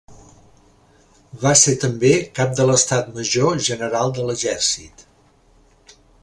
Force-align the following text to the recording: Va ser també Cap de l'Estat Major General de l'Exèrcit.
Va 1.43 1.51
ser 1.63 1.75
també 1.83 2.13
Cap 2.39 2.55
de 2.61 2.65
l'Estat 2.69 3.13
Major 3.19 3.61
General 3.69 4.15
de 4.17 4.27
l'Exèrcit. 4.31 5.05